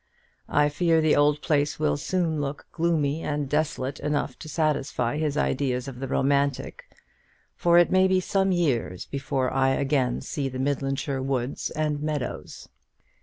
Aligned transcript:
I 0.49 0.67
fear 0.69 0.99
the 0.99 1.15
old 1.15 1.43
place 1.43 1.77
will 1.77 1.95
soon 1.95 2.41
look 2.41 2.65
gloomy 2.71 3.21
and 3.21 3.47
desolate 3.47 3.99
enough 3.99 4.35
to 4.39 4.49
satisfy 4.49 5.17
his 5.19 5.37
ideas 5.37 5.87
of 5.87 5.99
the 5.99 6.07
romantic, 6.07 6.85
for 7.55 7.77
it 7.77 7.91
may 7.91 8.07
be 8.07 8.19
some 8.19 8.51
years 8.51 9.05
before 9.05 9.53
I 9.53 9.69
again 9.75 10.21
see 10.21 10.49
the 10.49 10.57
Midlandshire 10.57 11.21
woods 11.21 11.69
and 11.69 12.01
meadows." 12.01 12.67